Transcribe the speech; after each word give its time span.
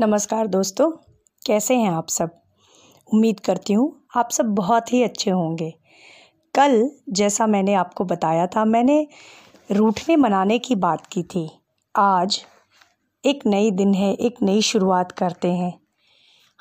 नमस्कार 0.00 0.46
दोस्तों, 0.46 0.90
कैसे 1.46 1.76
हैं 1.76 1.90
आप 1.90 2.08
सब? 2.08 2.30
उम्मीद 3.14 3.40
करती 3.40 3.72
हूँ 3.72 4.06
आप 4.16 4.30
सब 4.30 4.44
बहुत 4.44 4.92
ही 4.92 5.02
अच्छे 5.02 5.30
होंगे। 5.30 5.74
कल, 6.54 6.90
जैसा 7.08 7.46
मैंने 7.46 7.74
आपको 7.74 8.04
बताया 8.04 8.46
था, 8.46 8.64
मैंने 8.64 9.06
रूठने 9.72 10.16
मनाने 10.16 10.58
की 10.58 10.74
बात 10.74 11.06
की 11.06 11.22
थी। 11.22 11.50
आज 11.96 12.44
एक 13.24 13.46
नई 13.46 13.70
दिन 13.70 13.94
है, 13.94 14.14
एक 14.14 14.36
नई 14.42 14.62
शुरुआत 14.62 15.12
करते 15.12 15.52
हैं। 15.52 15.80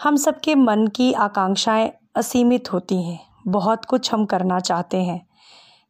हम 0.01 0.15
सबके 0.15 0.55
मन 0.55 0.88
की 0.88 1.13
आकांक्षाएँ 1.13 1.91
असीमित 2.15 2.73
होती 2.73 3.04
हैं। 3.04 3.19
बहुत 3.47 3.85
कुछ 3.85 4.13
हम 4.13 4.25
करना 4.25 4.59
चाहते 4.59 4.97
हैं, 4.97 5.27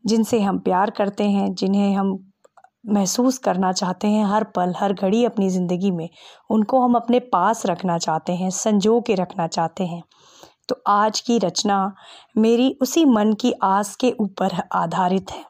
जिनसे 0.05 0.41
हम 0.41 0.59
प्यार 0.59 0.89
करते 0.89 1.23
हैं, 1.23 1.53
जिन्हें 1.53 1.95
हम 1.95 2.31
महसूस 2.89 3.37
करना 3.37 3.71
चाहते 3.71 4.07
हैं 4.07 4.25
हर 4.25 4.43
पल, 4.43 4.73
हर 4.77 4.93
घड़ी 4.93 5.25
अपनी 5.25 5.49
ज़िंदगी 5.49 5.91
में, 5.91 6.09
उनको 6.49 6.81
हम 6.81 6.95
अपने 6.95 7.19
पास 7.19 7.65
रखना 7.65 7.97
चाहते 7.97 8.33
हैं, 8.33 8.49
संजो 8.49 9.01
के 9.01 9.15
रखना 9.15 9.47
चाहते 9.47 9.85
हैं। 9.85 10.03
तो 10.69 10.81
आज 10.87 11.19
की 11.19 11.37
रचना 11.37 11.95
मेरी 12.37 12.77
उसी 12.81 13.05
मन 13.05 13.33
की 13.33 13.53
आस 13.63 13.95
के 13.95 14.15
ऊपर 14.19 14.63
आधारित 14.71 15.31
है। 15.31 15.45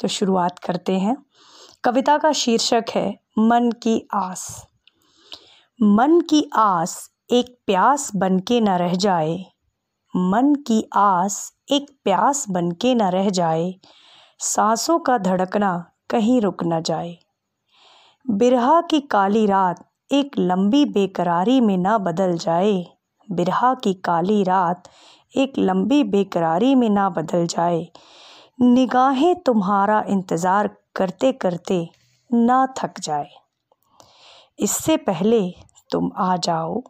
तो 0.00 0.08
शुरुआत 0.08 0.58
करते 0.58 0.92
हैं। 0.92 1.16
कविता 1.84 2.18
का 2.18 2.32
शीर्षक 2.32 2.84
है, 2.94 3.20
मन 3.38 3.70
की 3.70 4.08
आस। 4.14 4.66
मन 5.82 6.20
की 6.20 6.50
आस 6.54 7.10
एक 7.30 7.58
प्यास 7.66 8.16
बन 8.16 8.38
के 8.38 8.60
न 8.60 8.68
रह 8.68 8.94
जाए। 8.94 9.44
मन 10.16 10.54
की 10.54 10.88
आस 10.94 11.52
एक 11.70 11.86
प्यास 12.04 12.46
बन 12.50 12.70
के 12.70 12.94
न 12.94 13.02
रह 13.02 13.30
जाए। 13.30 13.74
सांसों 14.38 14.98
का 14.98 15.18
धड़कना 15.18 15.90
कहीं 16.10 16.40
रुक 16.40 16.64
न 16.64 16.80
जाए। 16.82 17.16
बिरहा 18.26 18.80
की 18.80 19.00
काली 19.00 19.46
रात 19.46 19.84
एक 20.12 20.38
लंबी 20.38 20.84
बेकरारी 20.84 21.60
में 21.60 21.76
ना 21.78 21.98
बदल 21.98 22.36
जाए। 22.36 22.86
बिरहा 23.28 23.74
की 23.74 23.94
काली 23.94 24.42
रात 24.42 24.88
एक 25.36 25.58
लंबी 25.58 26.02
बेकरारी 26.04 26.74
में 26.74 26.88
ना 26.90 27.08
बदल 27.10 27.46
जाए। 27.46 27.86
निगाहें 28.60 29.34
तुम्हारा 29.36 30.04
इंतज़ार 30.08 30.68
करते 30.96 31.32
करते 31.32 31.88
ना 32.30 32.66
थक 32.78 33.00
जाए। 33.00 33.28
इससे 34.58 34.96
पहले 34.96 35.54
तुम 35.90 36.10
आ 36.16 36.36
जाओ। 36.36 36.82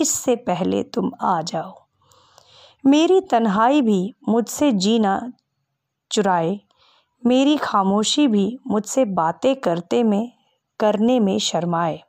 इससे 0.00 0.36
पहले 0.36 0.82
तुम 0.82 1.10
आ 1.22 1.40
जाओ। 1.42 1.72
मेरी 2.84 3.20
तन्हाई 3.20 3.82
भी 3.82 4.14
मुझसे 4.28 4.70
जीना 4.72 5.32
चुराए। 6.10 6.60
मेरी 7.26 7.56
खामोशी 7.56 8.28
भी 8.28 8.58
मुझसे 8.66 9.04
बातें 9.04 9.56
करते 9.56 10.02
में, 10.02 10.32
करने 10.80 11.20
में 11.20 11.38
शर्माए। 11.38 12.02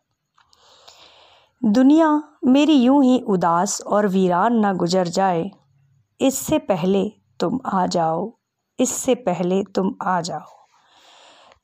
दुनिया 1.66 2.24
मेरी 2.46 2.74
यूँ 2.74 3.04
ही 3.04 3.20
उदास 3.20 3.82
और 3.82 4.08
वीरान 4.08 4.56
ना 4.56 4.74
गुजर 4.74 5.08
जाए। 5.08 5.52
इससे 6.22 6.58
पहले 6.58 7.12
तुम 7.40 7.60
आ 7.66 7.88
जाओ। 7.88 8.38
इससे 8.80 9.16
पहले 9.16 9.64
तुम 9.64 9.96
आ 10.02 10.22
जाओ। 10.22 10.68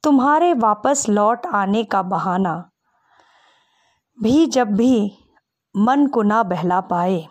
तुम्हारे 0.04 0.54
वापस 0.54 1.10
लौट 1.10 1.46
आने 1.46 1.84
का 1.84 2.02
बहाना 2.02 2.70
भी 4.22 4.46
जब 4.46 4.68
भी 4.68 5.18
मन 5.78 6.08
को 6.08 6.22
ना 6.22 6.44
बहला 6.44 6.82
पाए, 6.82 7.28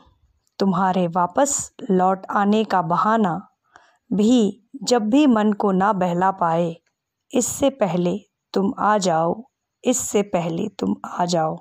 तुम्हारे 0.58 1.06
वापस 1.06 1.72
लौट 1.90 2.26
आने 2.30 2.64
का 2.64 2.82
बहाना 2.82 3.49
भी 4.10 4.62
जब 4.82 5.08
भी 5.10 5.26
मन 5.26 5.52
को 5.52 5.72
ना 5.72 5.92
बहला 5.92 6.30
पाए, 6.30 6.76
इससे 7.30 7.70
पहले 7.70 8.18
तुम 8.54 8.72
आ 8.78 8.96
जाओ, 8.98 9.42
इससे 9.84 10.22
पहले 10.22 10.68
तुम 10.78 10.94
आ 11.06 11.24
जाओ। 11.24 11.56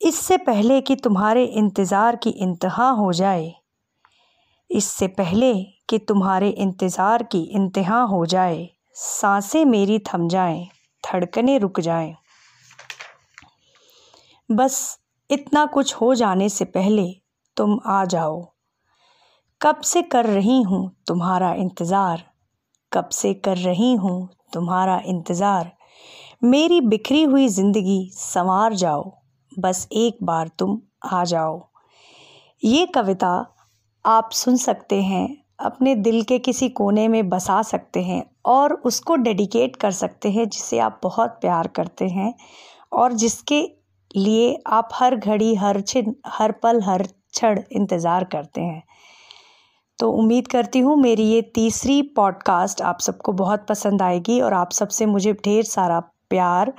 इससे 0.00 0.36
पहले 0.38 0.80
कि 0.80 0.96
तुम्हारे 0.96 1.44
इंतज़ार 1.44 2.16
की 2.16 2.30
इंतहा 2.30 2.88
हो 2.90 3.12
जाए, 3.12 3.52
इससे 4.70 5.06
पहले 5.08 5.52
कि 5.88 5.98
तुम्हारे 5.98 6.48
इंतज़ार 6.50 7.22
की 7.22 7.42
इंतहा 7.42 8.00
हो 8.02 8.24
जाए, 8.26 8.68
साँसें 8.94 9.64
मेरी 9.64 9.98
थम 10.06 10.28
जाएँ, 10.28 10.66
धड़कने 11.04 11.58
रुक 11.58 11.80
जाएँ। 11.80 12.14
बस 14.48 14.98
इतना 15.30 15.64
कुछ 15.66 15.94
हो 15.94 16.14
जाने 16.14 16.48
से 16.48 16.64
पहले 16.64 17.06
तुम 17.56 17.78
आ 17.86 18.04
जाओ। 18.04 18.55
कब 19.60 19.80
से 19.80 20.00
कर 20.02 20.26
रही 20.26 20.60
हूँ 20.62 20.80
तुम्हारा 21.06 21.52
इंतज़ार? 21.54 22.22
कब 22.92 23.08
से 23.08 23.32
कर 23.34 23.56
रही 23.56 23.92
हूँ 23.94 24.28
तुम्हारा 24.52 25.00
इंतज़ार? 25.06 25.70
मेरी 26.44 26.80
बिखरी 26.82 27.22
हुई 27.22 27.46
ज़िंदगी 27.48 28.10
संवार 28.12 28.74
जाओ, 28.74 29.12
बस 29.52 29.86
एक 29.92 30.18
बार 30.22 30.50
तुम 30.58 30.78
आ 31.04 31.22
जाओ। 31.24 31.60
ये 32.62 32.86
कविता 32.86 33.30
आप 34.04 34.30
सुन 34.32 34.56
सकते 34.56 35.00
हैं, 35.02 35.36
अपने 35.60 35.94
दिल 35.96 36.22
के 36.22 36.38
किसी 36.38 36.68
कोने 36.70 37.06
में 37.08 37.28
बसा 37.28 37.60
सकते 37.64 38.02
हैं 38.02 38.22
और 38.46 38.72
उसको 38.84 39.16
डेडिकेट 39.16 39.76
कर 39.76 39.90
सकते 39.92 40.30
हैं 40.30 40.48
जिसे 40.48 40.78
आप 40.78 41.00
बहुत 41.02 41.38
प्यार 41.40 41.66
करते 41.76 42.08
हैं 42.08 42.32
और 42.92 43.12
जिसके 43.14 43.60
लिए 44.16 44.56
आप 44.66 44.88
हर 44.94 45.16
घड़ी, 45.16 45.54
हर 45.54 45.80
छिन, 45.80 46.14
हर 46.28 46.52
पल, 46.52 46.82
हर 46.82 47.02
क्षण 47.02 47.62
इंतज़ार 47.72 48.24
करते 48.24 48.60
हैं। 48.60 48.82
तो 49.98 50.10
उम्मीद 50.10 50.48
करती 50.48 50.78
हूँ 50.78 50.96
मेरी 50.96 51.22
ये 51.22 51.42
तीसरी 51.42 52.02
पॉडकास्ट 52.02 52.82
आप 52.82 53.00
सबको 53.00 53.32
बहुत 53.32 53.66
पसंद 53.68 54.02
आएगी 54.02 54.40
और 54.40 54.52
आप 54.52 54.72
सबसे 54.72 55.06
मुझे 55.06 55.32
ढेर 55.32 55.64
सारा 55.64 56.00
प्यार, 56.00 56.72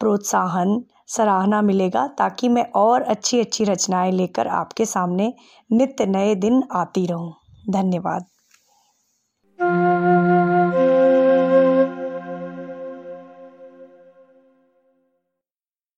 प्रोत्साहन, 0.00 0.84
सराहना 1.06 1.62
मिलेगा 1.62 2.06
ताकि 2.06 2.48
मैं 2.48 2.66
और 2.74 3.02
अच्छी 3.02 3.40
अच्छी 3.40 3.64
रचनाएँ 3.64 4.12
लेकर 4.12 4.48
आपके 4.48 4.84
सामने 4.84 5.34
नित्य 5.72 6.06
नए 6.06 6.34
दिन 6.34 6.62
आती 6.72 7.06
रहूँ। 7.06 7.34
धन्यवाद। 7.70 8.24